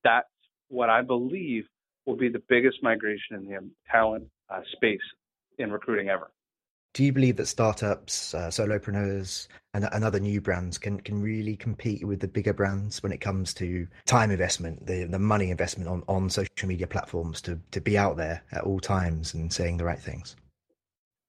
That's 0.04 0.28
what 0.70 0.90
I 0.90 1.02
believe 1.02 1.66
will 2.06 2.18
be 2.18 2.30
the 2.30 2.42
biggest 2.50 2.82
migration 2.84 3.36
in 3.36 3.46
the 3.46 3.70
talent 3.92 4.26
uh, 4.50 4.62
space 4.74 5.00
in 5.58 5.72
recruiting 5.72 6.10
ever 6.10 6.32
do 6.96 7.04
you 7.04 7.12
believe 7.12 7.36
that 7.36 7.48
startups, 7.48 8.34
uh, 8.34 8.48
solopreneurs, 8.48 9.50
and, 9.74 9.86
and 9.92 10.06
other 10.06 10.20
new 10.20 10.40
brands 10.40 10.78
can, 10.78 10.98
can 11.02 11.22
really 11.22 11.58
compete 11.58 12.06
with 12.08 12.22
the 12.22 12.28
bigger 12.28 12.54
brands 12.54 13.04
when 13.04 13.12
it 13.12 13.20
comes 13.20 13.54
to 13.56 13.86
time 14.06 14.32
investment, 14.32 14.88
the, 14.88 15.04
the 15.04 15.20
money 15.20 15.52
investment 15.52 15.90
on, 15.90 16.04
on 16.08 16.30
social 16.30 16.50
media 16.66 16.88
platforms 16.88 17.42
to, 17.42 17.60
to 17.72 17.82
be 17.82 17.98
out 17.98 18.16
there 18.16 18.42
at 18.54 18.64
all 18.64 18.80
times 18.80 19.34
and 19.34 19.52
saying 19.52 19.76
the 19.76 19.84
right 19.84 20.00
things? 20.00 20.38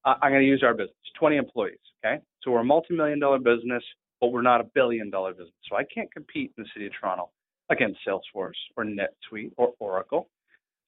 I'm 0.04 0.30
going 0.30 0.40
to 0.42 0.46
use 0.46 0.62
our 0.62 0.72
business 0.72 0.94
20 1.18 1.36
employees. 1.36 1.78
Okay. 2.04 2.22
So 2.42 2.52
we're 2.52 2.60
a 2.60 2.64
multi 2.64 2.94
million 2.94 3.18
dollar 3.18 3.40
business, 3.40 3.82
but 4.20 4.28
we're 4.28 4.42
not 4.42 4.60
a 4.60 4.64
billion 4.72 5.10
dollar 5.10 5.32
business. 5.32 5.50
So 5.68 5.74
I 5.74 5.82
can't 5.82 6.12
compete 6.14 6.52
in 6.56 6.62
the 6.62 6.70
city 6.72 6.86
of 6.86 6.92
Toronto 7.00 7.30
against 7.70 7.98
Salesforce 8.06 8.52
or 8.76 8.84
NetSuite 8.84 9.50
or 9.56 9.72
Oracle. 9.80 10.28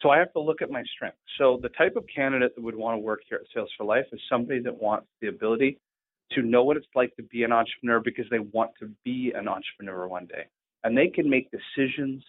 So 0.00 0.10
I 0.10 0.18
have 0.18 0.32
to 0.34 0.40
look 0.40 0.62
at 0.62 0.70
my 0.70 0.82
strengths. 0.94 1.18
So 1.38 1.58
the 1.60 1.70
type 1.70 1.96
of 1.96 2.04
candidate 2.14 2.54
that 2.54 2.62
would 2.62 2.76
want 2.76 2.96
to 2.96 3.00
work 3.00 3.20
here 3.28 3.40
at 3.42 3.46
Sales 3.52 3.70
for 3.76 3.84
Life 3.84 4.06
is 4.12 4.20
somebody 4.30 4.60
that 4.60 4.80
wants 4.80 5.06
the 5.20 5.28
ability 5.28 5.78
to 6.32 6.42
know 6.42 6.62
what 6.62 6.76
it's 6.76 6.86
like 6.94 7.14
to 7.16 7.22
be 7.22 7.42
an 7.42 7.52
entrepreneur 7.52 8.00
because 8.00 8.26
they 8.30 8.38
want 8.38 8.70
to 8.80 8.90
be 9.04 9.32
an 9.34 9.48
entrepreneur 9.48 10.06
one 10.06 10.26
day. 10.26 10.44
And 10.84 10.96
they 10.96 11.08
can 11.08 11.28
make 11.28 11.50
decisions 11.50 12.22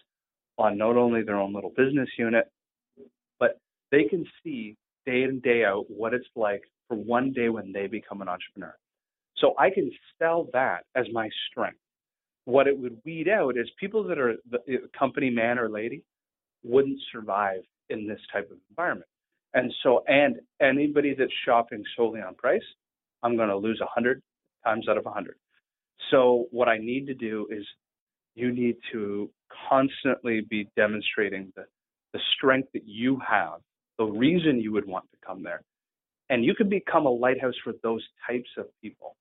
on 0.58 0.78
not 0.78 0.96
only 0.96 1.22
their 1.22 1.36
own 1.36 1.54
little 1.54 1.72
business 1.76 2.08
unit, 2.18 2.50
but 3.38 3.58
they 3.92 4.04
can 4.04 4.26
see 4.42 4.76
day 5.06 5.22
in, 5.22 5.30
and 5.30 5.42
day 5.42 5.64
out 5.64 5.84
what 5.88 6.12
it's 6.12 6.26
like 6.34 6.62
for 6.88 6.96
one 6.96 7.32
day 7.32 7.48
when 7.48 7.72
they 7.72 7.86
become 7.86 8.20
an 8.20 8.28
entrepreneur. 8.28 8.74
So 9.36 9.54
I 9.58 9.70
can 9.70 9.90
sell 10.18 10.48
that 10.52 10.84
as 10.96 11.06
my 11.12 11.28
strength. 11.50 11.78
What 12.46 12.66
it 12.66 12.76
would 12.76 13.00
weed 13.04 13.28
out 13.28 13.56
is 13.56 13.70
people 13.78 14.02
that 14.04 14.18
are 14.18 14.34
the 14.50 14.88
company 14.98 15.30
man 15.30 15.58
or 15.58 15.68
lady 15.68 16.02
wouldn't 16.62 16.98
survive 17.12 17.60
in 17.88 18.06
this 18.06 18.20
type 18.32 18.50
of 18.50 18.58
environment. 18.70 19.08
And 19.54 19.72
so, 19.82 20.04
and 20.06 20.36
anybody 20.60 21.14
that's 21.18 21.32
shopping 21.44 21.82
solely 21.96 22.20
on 22.20 22.34
price, 22.34 22.62
I'm 23.22 23.36
going 23.36 23.48
to 23.48 23.56
lose 23.56 23.80
100 23.80 24.22
times 24.64 24.88
out 24.88 24.96
of 24.96 25.04
100. 25.04 25.34
So, 26.10 26.46
what 26.50 26.68
I 26.68 26.78
need 26.78 27.06
to 27.08 27.14
do 27.14 27.48
is 27.50 27.66
you 28.34 28.52
need 28.52 28.76
to 28.92 29.30
constantly 29.68 30.42
be 30.48 30.68
demonstrating 30.76 31.52
the, 31.56 31.64
the 32.12 32.20
strength 32.36 32.68
that 32.74 32.86
you 32.86 33.20
have, 33.28 33.60
the 33.98 34.04
reason 34.04 34.60
you 34.60 34.72
would 34.72 34.86
want 34.86 35.04
to 35.10 35.26
come 35.26 35.42
there. 35.42 35.62
And 36.28 36.44
you 36.44 36.54
can 36.54 36.68
become 36.68 37.06
a 37.06 37.10
lighthouse 37.10 37.54
for 37.64 37.72
those 37.82 38.06
types 38.26 38.48
of 38.56 38.66
people. 38.80 39.16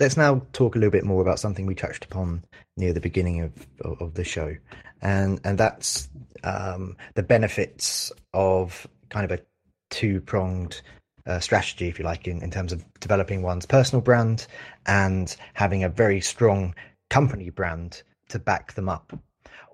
Let's 0.00 0.16
now 0.16 0.42
talk 0.52 0.74
a 0.74 0.78
little 0.78 0.90
bit 0.90 1.04
more 1.04 1.22
about 1.22 1.38
something 1.38 1.66
we 1.66 1.74
touched 1.74 2.04
upon 2.04 2.44
near 2.76 2.92
the 2.92 3.00
beginning 3.00 3.42
of, 3.42 3.52
of, 4.00 4.14
the 4.14 4.24
show, 4.24 4.56
and 5.00 5.40
and 5.44 5.58
that's 5.58 6.08
um, 6.44 6.96
the 7.14 7.22
benefits 7.22 8.10
of 8.32 8.86
kind 9.10 9.24
of 9.24 9.38
a 9.38 9.42
two 9.90 10.20
pronged 10.22 10.80
uh, 11.26 11.38
strategy, 11.38 11.88
if 11.88 11.98
you 11.98 12.04
like, 12.04 12.26
in, 12.26 12.42
in 12.42 12.50
terms 12.50 12.72
of 12.72 12.84
developing 13.00 13.42
one's 13.42 13.66
personal 13.66 14.00
brand 14.00 14.46
and 14.86 15.36
having 15.54 15.84
a 15.84 15.88
very 15.88 16.20
strong 16.20 16.74
company 17.10 17.50
brand 17.50 18.02
to 18.28 18.38
back 18.38 18.72
them 18.72 18.88
up. 18.88 19.12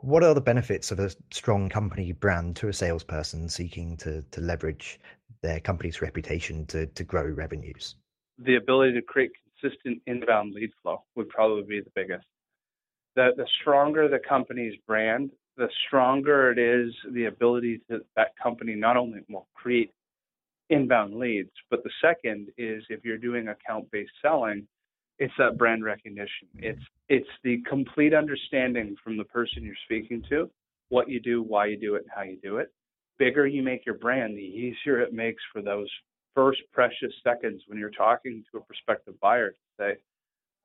What 0.01 0.23
are 0.23 0.35
the 0.35 0.41
benefits 0.41 0.91
of 0.91 0.99
a 0.99 1.11
strong 1.33 1.69
company 1.69 2.13
brand 2.13 2.57
to 2.57 2.69
a 2.69 2.73
salesperson 2.73 3.49
seeking 3.49 3.97
to, 3.99 4.23
to 4.31 4.41
leverage 4.41 5.01
their 5.43 5.61
company's 5.61 6.03
reputation 6.03 6.67
to, 6.67 6.87
to 6.87 7.05
grow 7.05 7.25
revenues? 7.25 7.97
The 8.39 8.57
ability 8.57 8.93
to 8.95 9.03
create 9.03 9.33
consistent 9.61 10.01
inbound 10.07 10.55
lead 10.55 10.71
flow 10.83 11.03
would 11.15 11.29
probably 11.29 11.63
be 11.63 11.81
the 11.81 11.91
biggest. 11.95 12.27
The, 13.17 13.31
the 13.37 13.47
stronger 13.61 14.09
the 14.09 14.21
company's 14.29 14.75
brand, 14.87 15.31
the 15.57 15.69
stronger 15.87 16.53
it 16.53 16.59
is 16.59 16.95
the 17.13 17.27
ability 17.27 17.81
to 17.91 18.01
that 18.17 18.37
company 18.41 18.75
not 18.75 18.97
only 18.97 19.21
will 19.29 19.49
create 19.55 19.93
inbound 20.71 21.15
leads, 21.15 21.51
but 21.71 21.83
the 21.83 21.91
second 22.01 22.49
is 22.59 22.85
if 22.89 23.05
you're 23.05 23.19
doing 23.19 23.49
account 23.49 23.91
based 23.91 24.13
selling, 24.23 24.67
it's 25.19 25.35
that 25.39 25.59
brand 25.59 25.85
recognition. 25.85 26.47
It's 26.59 26.83
it's 27.09 27.29
the 27.43 27.61
complete 27.69 28.15
understanding 28.15 28.95
from 29.03 29.17
the 29.17 29.25
person 29.25 29.65
you're 29.65 29.75
speaking 29.85 30.23
to, 30.29 30.51
what 30.91 31.09
you 31.09 31.21
do, 31.21 31.43
why 31.43 31.67
you 31.67 31.77
do 31.77 31.97
it, 31.97 32.03
and 32.03 32.11
how 32.15 32.23
you 32.23 32.39
do 32.43 32.59
it. 32.59 32.73
Bigger 33.19 33.47
you 33.47 33.63
make 33.63 33.85
your 33.85 33.97
brand, 33.97 34.37
the 34.37 34.43
easier 34.43 35.01
it 35.01 35.13
makes 35.13 35.43
for 35.53 35.61
those 35.61 35.89
first 36.39 36.61
precious 36.73 37.13
seconds 37.25 37.65
when 37.67 37.81
you're 37.81 37.91
talking 37.91 38.45
to 38.53 38.59
a 38.59 38.61
prospective 38.61 39.19
buyer 39.19 39.51
to 39.51 39.57
say, 39.77 39.97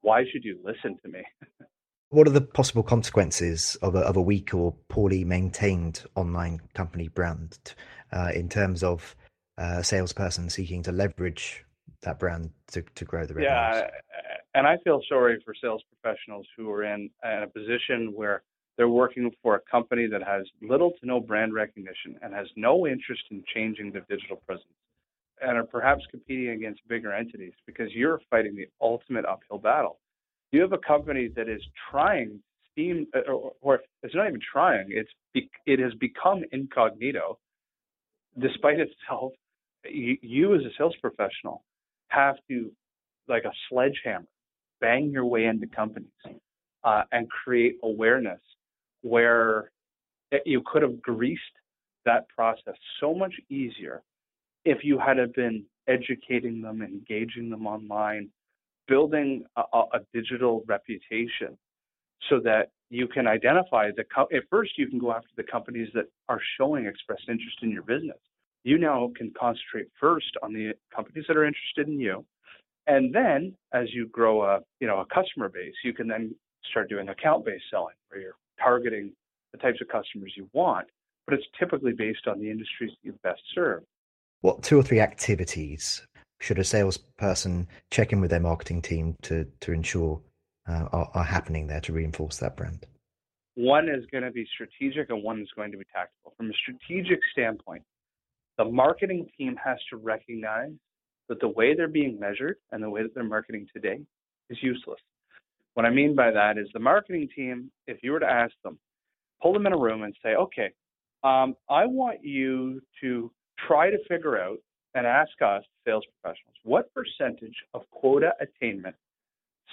why 0.01 0.24
should 0.32 0.44
you 0.44 0.60
listen 0.63 1.00
to 1.03 1.10
me? 1.10 1.24
what 2.10 2.27
are 2.27 2.32
the 2.32 2.42
possible 2.42 2.84
consequences 2.84 3.75
of 3.82 3.96
a, 3.96 4.01
of 4.01 4.15
a 4.15 4.22
weak 4.22 4.53
or 4.53 4.75
poorly 4.88 5.24
maintained 5.24 6.03
online 6.13 6.62
company 6.75 7.08
brand 7.08 7.58
uh, 8.12 8.30
in 8.36 8.48
terms 8.50 8.84
of 8.84 9.15
uh, 9.58 9.77
a 9.80 9.84
salesperson 9.84 10.48
seeking 10.48 10.84
to 10.84 10.92
leverage 10.92 11.65
that 12.03 12.20
brand 12.20 12.51
to, 12.68 12.84
to 12.94 13.03
grow 13.03 13.25
the 13.25 13.34
revenues? 13.34 13.51
Yeah, 13.51 13.88
and 14.53 14.68
I 14.68 14.77
feel 14.84 15.01
sorry 15.10 15.42
for 15.44 15.56
sales 15.60 15.82
professionals 15.92 16.46
who 16.56 16.70
are 16.70 16.84
in, 16.84 17.10
in 17.24 17.44
a 17.44 17.48
position 17.48 18.13
where 18.13 18.44
they're 18.77 18.89
working 18.89 19.32
for 19.42 19.56
a 19.56 19.60
company 19.72 20.06
that 20.06 20.22
has 20.22 20.44
little 20.62 20.92
to 20.92 21.08
no 21.08 21.20
brand 21.20 21.51
recognition 21.51 22.20
and 22.22 22.32
has 22.32 22.48
no 22.56 22.86
interest 22.86 23.24
in 23.32 23.44
changing 23.56 23.92
their 23.92 24.06
digital 24.08 24.38
presence 24.46 24.68
and 25.44 25.58
are 25.58 25.66
perhaps 25.66 26.04
competing 26.10 26.50
against 26.50 26.88
bigger 26.88 27.14
entities 27.14 27.54
because 27.66 27.92
you're 27.94 28.20
fighting 28.30 28.56
the 28.56 28.68
ultimate 28.82 29.26
uphill 29.26 29.58
battle. 29.58 30.00
You 30.52 30.62
have 30.62 30.74
a 30.74 30.78
company 30.78 31.30
that 31.36 31.50
is 31.50 31.62
trying 31.92 32.40
steam 32.72 33.06
or, 33.28 33.52
or 33.62 33.80
it's 34.02 34.16
not 34.16 34.28
even 34.28 34.40
trying 34.52 34.88
it's 34.90 35.12
it 35.66 35.80
has 35.80 35.94
become 35.96 36.44
incognito. 36.52 37.38
Despite 38.40 38.80
itself 38.80 39.34
you, 39.86 40.18
you 40.22 40.56
as 40.56 40.62
a 40.62 40.70
sales 40.78 40.96
professional 41.02 41.64
have 42.08 42.36
to 42.50 42.72
like 43.28 43.44
a 43.46 43.52
sledgehammer 43.70 44.26
bang 44.80 45.12
your 45.12 45.26
way 45.26 45.46
into 45.46 45.68
companies 45.68 46.10
uh, 46.84 47.04
and 47.12 47.30
create 47.30 47.78
awareness 47.84 48.40
where 49.02 49.72
you 50.46 50.62
could 50.66 50.82
have 50.82 51.02
greased 51.02 51.42
that 52.06 52.28
process 52.30 52.76
so 53.00 53.14
much 53.14 53.34
easier 53.50 54.02
if 54.65 54.84
you 54.84 55.00
had 55.00 55.17
been 55.34 55.65
educating 55.88 56.62
them 56.62 56.82
engaging 56.82 57.50
them 57.50 57.67
online 57.67 58.29
building 58.88 59.43
a, 59.58 59.62
a 59.62 60.00
digital 60.13 60.63
reputation 60.67 61.58
so 62.29 62.39
that 62.39 62.72
you 62.89 63.08
can 63.08 63.27
identify 63.27 63.89
the 63.96 64.03
co- 64.03 64.29
at 64.34 64.43
first 64.50 64.77
you 64.77 64.88
can 64.88 65.00
go 65.00 65.12
after 65.12 65.29
the 65.36 65.43
companies 65.43 65.89
that 65.93 66.05
are 66.29 66.39
showing 66.58 66.86
expressed 66.86 67.24
interest 67.27 67.58
in 67.62 67.70
your 67.70 67.84
business. 67.84 68.17
You 68.63 68.77
now 68.77 69.12
can 69.17 69.34
concentrate 69.38 69.88
first 70.00 70.38
on 70.41 70.53
the 70.53 70.74
companies 70.96 71.25
that 71.27 71.36
are 71.36 71.46
interested 71.46 71.88
in 71.88 72.00
you 72.00 72.25
and 72.88 73.13
then 73.13 73.53
as 73.74 73.93
you 73.93 74.08
grow 74.08 74.43
a 74.43 74.60
you 74.79 74.88
know 74.88 75.00
a 75.00 75.05
customer 75.13 75.50
base 75.50 75.74
you 75.84 75.93
can 75.93 76.08
then 76.08 76.34
start 76.70 76.89
doing 76.89 77.10
account 77.10 77.46
based 77.46 77.63
selling 77.70 77.96
where 78.10 78.22
you're 78.22 78.36
targeting 78.60 79.12
the 79.51 79.58
types 79.58 79.79
of 79.82 79.88
customers 79.88 80.34
you 80.36 80.50
want 80.53 80.88
but 81.25 81.34
it's 81.34 81.46
typically 81.58 81.93
based 81.93 82.27
on 82.27 82.39
the 82.39 82.50
industries 82.50 82.91
you 83.03 83.13
best 83.24 83.41
serve 83.53 83.84
what 84.44 84.62
two 84.62 84.78
or 84.78 84.84
three 84.84 85.00
activities 85.00 86.06
should 86.42 86.60
a 86.60 86.64
salesperson 86.64 87.66
check 87.90 88.12
in 88.12 88.20
with 88.20 88.30
their 88.30 88.42
marketing 88.42 88.82
team 88.82 89.16
to 89.24 89.48
to 89.62 89.72
ensure 89.72 90.22
uh, 90.70 90.86
are, 90.92 91.10
are 91.14 91.24
happening 91.24 91.66
there 91.66 91.82
to 91.82 91.94
reinforce 91.94 92.38
that 92.38 92.56
brand? 92.56 92.86
One 93.56 93.88
is 93.88 94.06
going 94.12 94.24
to 94.24 94.32
be 94.32 94.46
strategic, 94.54 95.10
and 95.10 95.24
one 95.24 95.42
is 95.42 95.50
going 95.56 95.72
to 95.72 95.78
be 95.78 95.86
tactical. 95.94 96.34
From 96.38 96.50
a 96.50 96.54
strategic 96.54 97.20
standpoint, 97.32 97.84
the 98.58 98.66
marketing 98.66 99.28
team 99.38 99.56
has 99.64 99.78
to 99.90 99.98
recognize 99.98 100.74
that 101.30 101.40
the 101.40 101.48
way 101.48 101.74
they're 101.76 101.88
being 101.88 102.20
measured 102.20 102.58
and 102.72 102.84
the 102.84 102.90
way 102.90 103.02
that 103.02 103.14
they're 103.16 103.24
marketing 103.24 103.68
today 103.74 104.00
is 104.50 104.58
useless. 104.62 105.00
What 105.76 105.86
I 105.86 105.90
mean 105.90 106.16
by 106.16 106.32
that 106.32 106.58
is 106.58 106.68
the 106.74 106.80
marketing 106.80 107.30
team, 107.34 107.72
if 107.88 108.00
you 108.04 108.12
were 108.12 108.20
to 108.20 108.30
ask 108.30 108.54
them, 108.64 108.78
pull 109.42 109.54
them 109.54 109.66
in 109.68 109.74
a 109.74 109.78
room 109.78 110.04
and 110.04 110.14
say, 110.22 110.36
okay, 110.36 110.72
um, 111.24 111.56
I 111.70 111.86
want 111.86 112.24
you 112.24 112.82
to 113.02 113.32
try 113.67 113.89
to 113.89 113.98
figure 114.08 114.39
out 114.39 114.58
and 114.96 115.08
ask 115.08 115.32
us, 115.41 115.63
sales 115.86 116.03
professionals, 116.22 116.55
what 116.63 116.93
percentage 116.93 117.55
of 117.74 117.82
quota 117.91 118.32
attainment, 118.39 118.96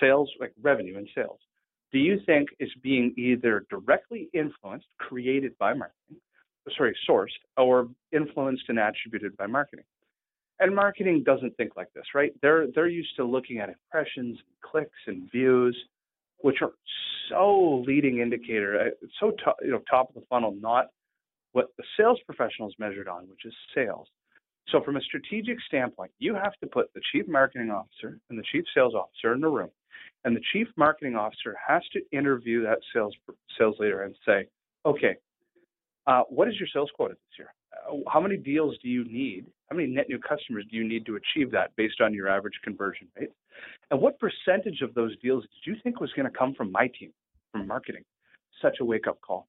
sales, 0.01 0.31
like 0.41 0.53
revenue 0.63 0.97
and 0.97 1.09
sales, 1.15 1.39
do 1.93 1.99
you 1.99 2.21
think 2.25 2.49
is 2.59 2.71
being 2.83 3.13
either 3.17 3.67
directly 3.69 4.29
influenced, 4.33 4.87
created 4.99 5.57
by 5.59 5.75
marketing, 5.75 6.17
sorry, 6.77 6.97
sourced, 7.09 7.29
or 7.57 7.89
influenced 8.13 8.65
and 8.69 8.79
attributed 8.79 9.37
by 9.37 9.47
marketing? 9.47 9.85
And 10.61 10.75
marketing 10.75 11.23
doesn't 11.25 11.57
think 11.57 11.73
like 11.77 11.93
this, 11.95 12.05
right? 12.15 12.33
They're 12.43 12.67
they're 12.75 12.87
used 12.87 13.17
to 13.17 13.25
looking 13.25 13.59
at 13.59 13.71
impressions, 13.71 14.39
clicks, 14.63 14.91
and 15.07 15.31
views, 15.33 15.77
which 16.43 16.59
are 16.61 16.73
so 17.31 17.83
leading 17.87 18.19
indicator, 18.19 18.79
uh, 18.79 19.07
so 19.19 19.33
you 19.63 19.71
know 19.71 19.83
top 19.91 20.11
of 20.11 20.15
the 20.15 20.27
funnel, 20.29 20.55
not 20.61 20.89
what 21.53 21.69
the 21.77 21.85
sales 21.97 22.19
professional 22.27 22.69
is 22.69 22.75
measured 22.79 23.09
on, 23.09 23.29
which 23.29 23.45
is 23.45 23.55
sales. 23.75 24.09
So, 24.69 24.81
from 24.83 24.97
a 24.97 25.01
strategic 25.01 25.59
standpoint, 25.67 26.13
you 26.19 26.35
have 26.35 26.53
to 26.63 26.67
put 26.67 26.93
the 26.95 27.01
chief 27.13 27.27
marketing 27.27 27.71
officer 27.71 28.19
and 28.29 28.39
the 28.39 28.45
chief 28.53 28.65
sales 28.75 28.95
officer 28.95 29.35
in 29.35 29.43
a 29.43 29.49
room, 29.49 29.71
and 30.25 30.37
the 30.37 30.43
chief 30.53 30.69
marketing 30.77 31.17
officer 31.17 31.57
has 31.67 31.83
to 31.93 32.01
interview 32.13 32.63
that 32.63 32.79
sales 32.95 33.15
sales 33.59 33.77
leader 33.81 34.03
and 34.03 34.15
say, 34.25 34.47
"Okay, 34.87 35.17
uh, 36.07 36.23
what 36.29 36.49
is 36.49 36.55
your 36.59 36.69
sales 36.73 36.91
quota 36.95 37.15
this 37.15 37.39
year? 37.39 37.55
Uh, 37.89 37.97
how 38.11 38.21
many 38.21 38.37
deals 38.37 38.77
do 38.83 38.89
you 38.89 39.05
need? 39.05 39.47
How 39.69 39.77
many 39.77 39.89
net 39.89 40.09
new 40.09 40.19
customers 40.19 40.65
do 40.71 40.77
you 40.77 40.87
need 40.87 41.07
to 41.07 41.17
achieve 41.17 41.51
that 41.53 41.75
based 41.77 42.01
on 42.01 42.13
your 42.15 42.29
average 42.29 42.59
conversion 42.65 43.09
rate? 43.19 43.31
And 43.91 44.01
what 44.01 44.19
percentage 44.19 44.83
of 44.83 44.95
those 44.95 45.17
deals 45.19 45.45
did 45.45 45.71
you 45.71 45.77
think 45.83 46.01
was 46.01 46.13
going 46.13 46.31
to 46.31 46.37
come 46.37 46.55
from 46.55 46.73
my 46.73 46.89
team, 46.99 47.13
from 47.53 47.67
marketing? 47.67 48.05
Such 48.61 48.79
a 48.81 48.85
wake 48.85 49.07
up 49.07 49.21
call. 49.21 49.47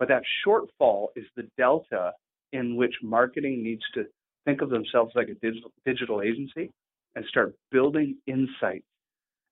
But 0.00 0.08
that 0.08 0.22
shortfall 0.44 1.08
is 1.14 1.26
the 1.36 1.46
delta 1.58 2.14
in 2.52 2.74
which 2.74 2.94
marketing 3.02 3.62
needs 3.62 3.82
to 3.94 4.06
think 4.46 4.62
of 4.62 4.70
themselves 4.70 5.12
like 5.14 5.28
a 5.28 5.34
digital, 5.34 5.70
digital 5.84 6.22
agency 6.22 6.72
and 7.14 7.24
start 7.26 7.54
building 7.70 8.16
insights 8.26 8.86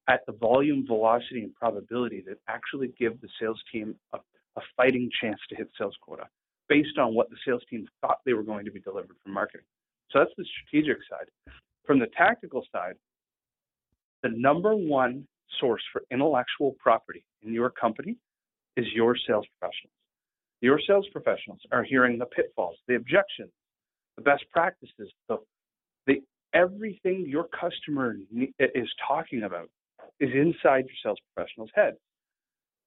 at 0.09 0.25
the 0.27 0.33
volume, 0.33 0.87
velocity, 0.87 1.43
and 1.43 1.55
probability 1.55 2.25
that 2.27 2.39
actually 2.49 2.93
give 2.99 3.21
the 3.21 3.29
sales 3.39 3.61
team 3.71 3.95
a, 4.15 4.19
a 4.57 4.63
fighting 4.75 5.11
chance 5.21 5.39
to 5.51 5.55
hit 5.55 5.69
sales 5.79 5.95
quota 6.01 6.25
based 6.67 6.99
on 6.99 7.15
what 7.15 7.29
the 7.29 7.37
sales 7.47 7.63
team 7.69 7.87
thought 8.01 8.19
they 8.25 8.33
were 8.33 8.43
going 8.43 8.65
to 8.65 8.71
be 8.71 8.81
delivered 8.81 9.17
from 9.23 9.35
marketing. 9.35 9.67
So 10.11 10.19
that's 10.19 10.33
the 10.39 10.47
strategic 10.65 10.99
side. 11.11 11.29
From 11.85 11.99
the 11.99 12.09
tactical 12.17 12.65
side, 12.73 12.95
the 14.23 14.31
number 14.31 14.75
one 14.75 15.27
source 15.61 15.83
for 15.93 16.03
intellectual 16.11 16.75
property 16.79 17.23
in 17.43 17.53
your 17.53 17.69
company 17.69 18.17
is 18.77 18.87
your 18.95 19.15
sales 19.27 19.47
professionals. 19.59 19.98
Your 20.61 20.81
sales 20.87 21.07
professionals 21.13 21.61
are 21.71 21.85
hearing 21.85 22.19
the 22.19 22.27
pitfalls, 22.27 22.77
the 22.89 22.97
objections, 22.97 23.53
the 24.17 24.23
best 24.23 24.45
practices, 24.53 25.13
the, 25.29 25.37
the 26.07 26.21
everything 26.53 27.27
your 27.29 27.45
customer 27.45 28.17
is 28.59 28.89
talking 29.07 29.45
about 29.45 29.71
is 30.21 30.31
inside 30.35 30.87
your 30.87 30.97
sales 31.03 31.19
professional's 31.33 31.71
head. 31.75 31.95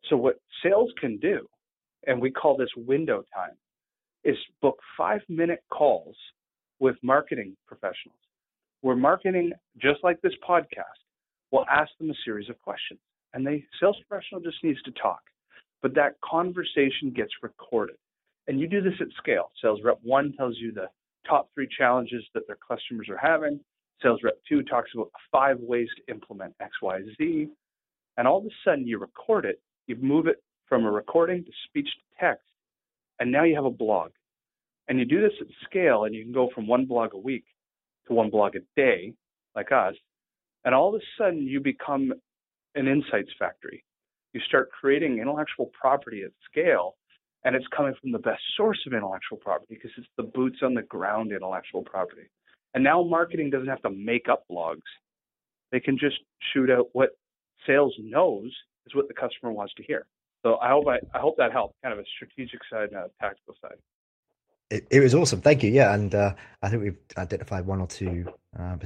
So 0.09 0.17
what 0.17 0.35
sales 0.63 0.91
can 0.99 1.17
do, 1.17 1.47
and 2.07 2.21
we 2.21 2.31
call 2.31 2.57
this 2.57 2.69
window 2.75 3.23
time, 3.33 3.55
is 4.23 4.35
book 4.61 4.79
five 4.97 5.21
minute 5.29 5.63
calls 5.71 6.15
with 6.79 6.95
marketing 7.03 7.55
professionals. 7.67 8.17
Where 8.81 8.95
marketing, 8.95 9.53
just 9.77 10.03
like 10.03 10.19
this 10.21 10.33
podcast, 10.47 10.99
will 11.51 11.65
ask 11.71 11.91
them 11.99 12.09
a 12.09 12.13
series 12.25 12.49
of 12.49 12.59
questions. 12.61 12.99
And 13.33 13.45
the 13.45 13.61
sales 13.79 13.97
professional 14.07 14.41
just 14.41 14.57
needs 14.63 14.81
to 14.83 14.91
talk. 14.91 15.21
But 15.81 15.95
that 15.95 16.15
conversation 16.23 17.11
gets 17.15 17.31
recorded. 17.41 17.95
And 18.47 18.59
you 18.59 18.67
do 18.67 18.81
this 18.81 18.93
at 18.99 19.07
scale. 19.17 19.51
Sales 19.61 19.79
rep 19.83 19.99
one 20.03 20.33
tells 20.33 20.57
you 20.57 20.71
the 20.71 20.87
top 21.27 21.49
three 21.53 21.67
challenges 21.77 22.23
that 22.33 22.47
their 22.47 22.57
customers 22.67 23.07
are 23.09 23.17
having. 23.17 23.59
Sales 24.01 24.19
rep 24.23 24.37
two 24.47 24.63
talks 24.63 24.89
about 24.95 25.11
five 25.31 25.57
ways 25.59 25.87
to 25.97 26.13
implement 26.13 26.53
X, 26.59 26.71
Y, 26.81 26.99
Z. 27.17 27.47
And 28.17 28.27
all 28.27 28.39
of 28.39 28.45
a 28.45 28.49
sudden 28.65 28.87
you 28.87 28.97
record 28.97 29.45
it, 29.45 29.61
you 29.87 29.95
move 29.95 30.27
it 30.27 30.41
from 30.67 30.85
a 30.85 30.91
recording 30.91 31.43
to 31.43 31.51
speech 31.67 31.87
to 31.87 32.25
text, 32.25 32.47
and 33.19 33.31
now 33.31 33.43
you 33.43 33.55
have 33.55 33.65
a 33.65 33.69
blog. 33.69 34.11
And 34.87 34.97
you 34.97 35.05
do 35.05 35.21
this 35.21 35.33
at 35.41 35.47
scale, 35.65 36.05
and 36.05 36.15
you 36.15 36.23
can 36.23 36.33
go 36.33 36.49
from 36.55 36.65
one 36.65 36.85
blog 36.85 37.13
a 37.13 37.17
week 37.17 37.43
to 38.07 38.13
one 38.13 38.29
blog 38.29 38.55
a 38.55 38.59
day, 38.75 39.13
like 39.55 39.71
us. 39.71 39.95
And 40.63 40.73
all 40.73 40.95
of 40.95 41.01
a 41.01 41.05
sudden 41.17 41.43
you 41.43 41.59
become 41.59 42.13
an 42.75 42.87
insights 42.87 43.31
factory. 43.37 43.83
You 44.33 44.41
start 44.41 44.69
creating 44.71 45.19
intellectual 45.19 45.71
property 45.79 46.23
at 46.23 46.31
scale, 46.49 46.95
and 47.43 47.55
it's 47.55 47.65
coming 47.75 47.93
from 47.99 48.11
the 48.11 48.19
best 48.19 48.41
source 48.55 48.79
of 48.87 48.93
intellectual 48.93 49.37
property 49.37 49.75
because 49.75 49.91
it's 49.97 50.07
the 50.17 50.23
boots 50.23 50.59
on 50.61 50.73
the 50.73 50.83
ground 50.83 51.31
intellectual 51.31 51.83
property. 51.83 52.29
And 52.73 52.83
now 52.83 53.03
marketing 53.03 53.49
doesn't 53.49 53.67
have 53.67 53.81
to 53.81 53.89
make 53.89 54.29
up 54.29 54.45
blogs. 54.49 54.81
They 55.71 55.79
can 55.79 55.97
just 55.97 56.17
shoot 56.53 56.69
out 56.69 56.87
what 56.93 57.09
sales 57.67 57.93
knows 57.99 58.51
is 58.85 58.95
what 58.95 59.07
the 59.07 59.13
customer 59.13 59.51
wants 59.51 59.73
to 59.75 59.83
hear. 59.83 60.05
So 60.43 60.57
I 60.57 60.69
hope 60.69 60.87
I, 60.87 60.97
I 61.15 61.19
hope 61.19 61.35
that 61.37 61.51
helped, 61.51 61.75
kind 61.83 61.93
of 61.93 61.99
a 61.99 62.07
strategic 62.15 62.61
side 62.71 62.89
and 62.89 62.97
a 62.97 63.09
tactical 63.19 63.55
side. 63.61 63.77
It, 64.71 64.87
it 64.89 64.99
was 65.01 65.13
awesome, 65.13 65.41
thank 65.41 65.63
you. 65.63 65.69
Yeah, 65.69 65.93
and 65.93 66.15
uh, 66.15 66.33
I 66.61 66.69
think 66.69 66.81
we've 66.81 66.97
identified 67.17 67.65
one 67.65 67.81
or 67.81 67.87
two 67.87 68.25
uh, 68.57 68.77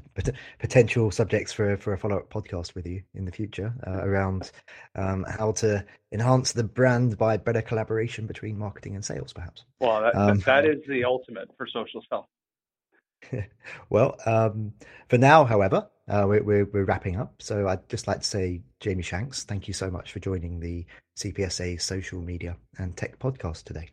potential 0.59 1.11
subjects 1.11 1.53
for 1.53 1.77
for 1.77 1.93
a 1.93 1.97
follow 1.97 2.17
up 2.17 2.29
podcast 2.29 2.75
with 2.75 2.87
you 2.87 3.03
in 3.13 3.25
the 3.25 3.31
future 3.31 3.73
uh, 3.85 4.03
around 4.03 4.51
um, 4.95 5.25
how 5.29 5.51
to 5.53 5.85
enhance 6.11 6.53
the 6.53 6.63
brand 6.63 7.17
by 7.17 7.37
better 7.37 7.61
collaboration 7.61 8.25
between 8.25 8.57
marketing 8.57 8.95
and 8.95 9.05
sales, 9.05 9.31
perhaps. 9.31 9.65
Well, 9.79 10.01
that, 10.01 10.15
um, 10.15 10.39
that 10.39 10.65
is 10.65 10.81
the 10.87 11.03
ultimate 11.03 11.49
for 11.55 11.67
social 11.67 12.01
selling. 12.09 13.45
well, 13.89 14.17
um, 14.25 14.73
for 15.07 15.17
now, 15.17 15.45
however, 15.45 15.87
uh, 16.07 16.25
we're, 16.27 16.43
we're, 16.43 16.65
we're, 16.65 16.85
wrapping 16.85 17.17
up. 17.17 17.33
So 17.41 17.67
I'd 17.67 17.87
just 17.89 18.07
like 18.07 18.19
to 18.19 18.27
say, 18.27 18.61
Jamie 18.79 19.03
Shanks, 19.03 19.43
thank 19.43 19.67
you 19.67 19.73
so 19.73 19.89
much 19.89 20.11
for 20.11 20.19
joining 20.19 20.59
the 20.59 20.85
CPSA 21.17 21.81
Social 21.81 22.21
Media 22.21 22.57
and 22.77 22.95
Tech 22.95 23.17
podcast 23.17 23.63
today. 23.63 23.89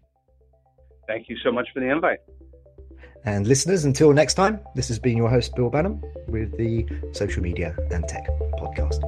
Thank 1.07 1.29
you 1.29 1.37
so 1.39 1.53
much 1.53 1.69
for 1.73 1.81
the 1.81 1.91
invite. 1.91 2.21
And 3.25 3.47
listeners, 3.47 3.85
until 3.85 4.13
next 4.13 4.35
time, 4.35 4.61
this 4.75 4.89
has 4.89 4.99
been 4.99 5.17
your 5.17 5.31
host, 5.31 5.55
Bill 5.55 5.71
Banham, 5.71 6.03
with 6.29 6.57
the 6.57 6.87
Social 7.13 7.43
Media 7.43 7.77
and 7.91 8.07
Tech 8.09 8.27
podcast. 8.59 9.01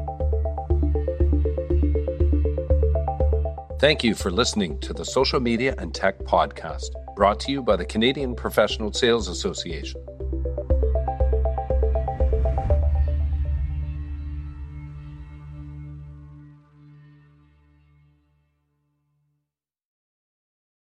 Thank 3.81 4.05
you 4.05 4.15
for 4.15 4.31
listening 4.31 4.79
to 4.81 4.93
the 4.93 5.05
Social 5.05 5.41
Media 5.41 5.75
and 5.79 5.93
Tech 5.93 6.19
podcast, 6.21 6.91
brought 7.17 7.41
to 7.41 7.53
you 7.53 7.63
by 7.63 7.77
the 7.77 7.85
Canadian 7.85 8.35
Professional 8.35 8.93
Sales 8.93 9.29
Association. 9.29 10.04